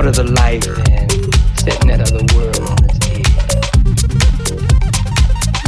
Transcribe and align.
out 0.00 0.06
of 0.06 0.14
the 0.14 0.24
life 0.24 0.66
and 0.88 1.12
setting 1.60 1.88
that 1.88 2.00
other 2.00 2.24
world 2.34 2.58
on 2.70 2.84
its 2.86 3.04
head. 3.04 3.26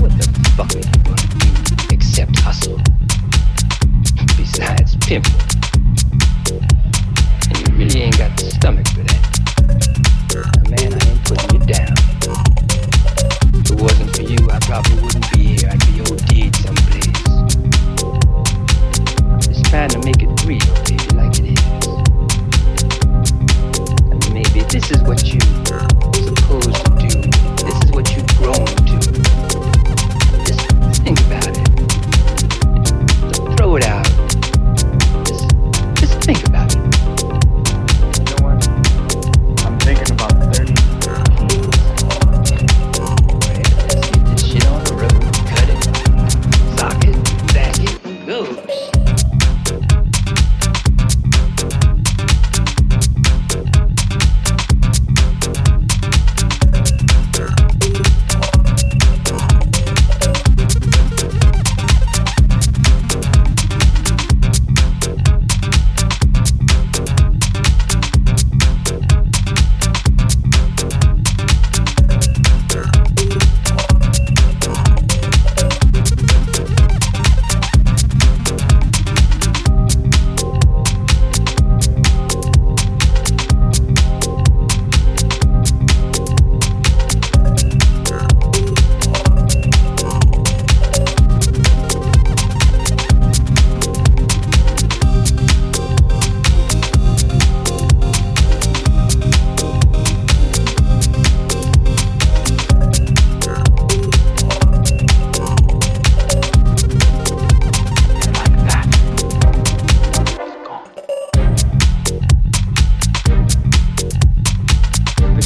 What 0.00 0.12
the 0.16 0.24
fuck 0.56 0.72
are 0.72 0.78
you 0.78 0.88
gonna 1.04 1.26
do 1.36 1.94
except 1.94 2.38
hustle? 2.38 2.80
Besides 4.38 4.96
pimping. 5.06 5.51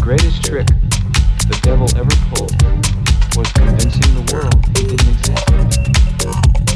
greatest 0.06 0.44
trick 0.44 0.68
the 1.48 1.58
devil 1.62 1.88
ever 1.96 2.08
pulled 2.30 2.54
was 3.36 3.50
convincing 3.54 4.14
the 4.14 4.32
world 4.32 4.64
he 4.78 4.84
didn't 4.86 5.08
exist. 5.08 6.75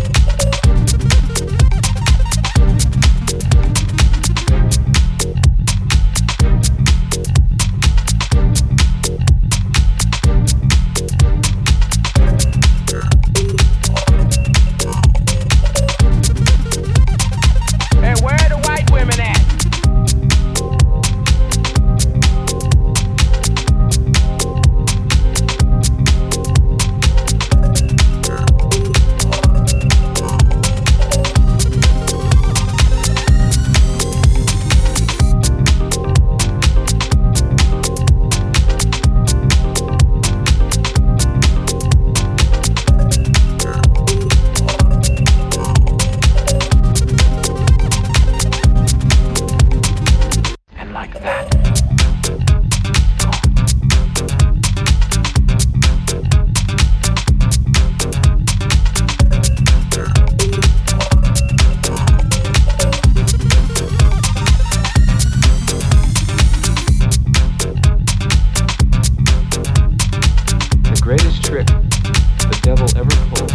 greatest 71.10 71.42
trick 71.42 71.66
the 71.66 72.60
devil 72.62 72.86
ever 72.96 73.10
pulled 73.34 73.50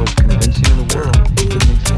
was 0.00 0.14
convincing 0.14 0.74
the 0.78 0.96
world 0.96 1.28
he 1.38 1.46
didn't 1.46 1.70
exist. 1.70 1.91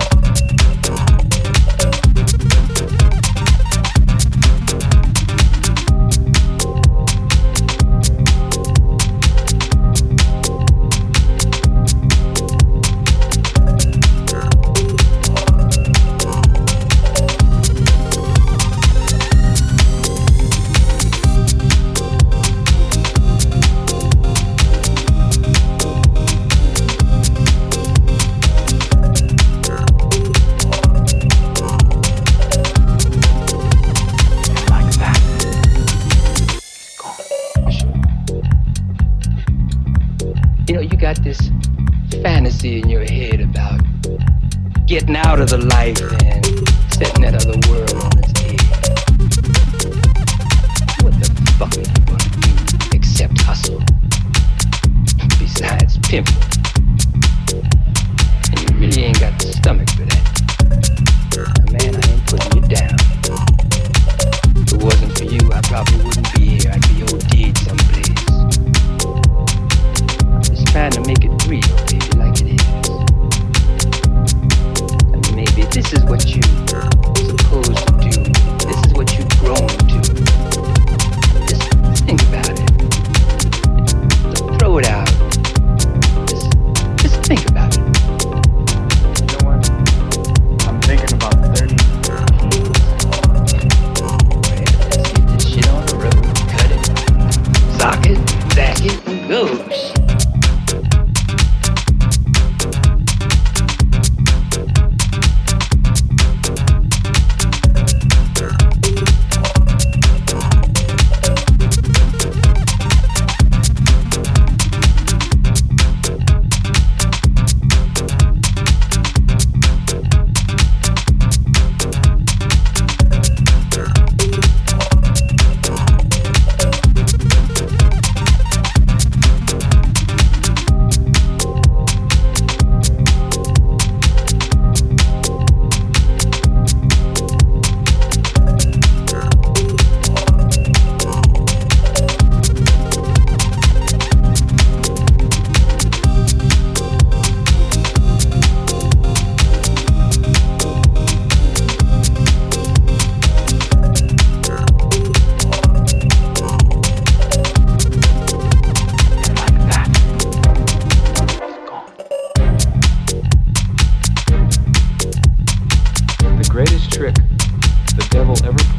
fantasy 42.22 42.80
in 42.80 42.88
your 42.88 43.04
head 43.04 43.40
about 43.40 43.80
getting 44.86 45.16
out 45.16 45.40
of 45.40 45.48
the 45.48 45.58
life 45.58 46.00
and 46.00 46.44
setting 46.92 47.22
that 47.22 47.34
other 47.34 47.58
world 47.68 47.94
on 47.94 48.18
its 48.18 48.40
head. 48.40 48.60
What 51.02 51.14
the 51.18 51.26
fuck 51.58 51.76
are 51.76 51.80
you 51.80 51.86
gonna 52.06 52.28
do 52.40 52.96
except 52.96 53.40
hustle? 53.40 53.82
Besides 55.38 55.98
pimping. 55.98 56.53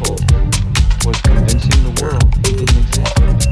was 0.09 1.19
convincing 1.21 1.83
the 1.83 2.03
world 2.03 2.35
he 2.45 2.53
didn't 2.53 2.77
exist. 2.77 3.44